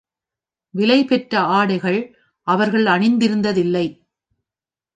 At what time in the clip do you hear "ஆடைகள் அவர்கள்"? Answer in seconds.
1.39-2.85